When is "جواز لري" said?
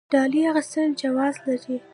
1.01-1.75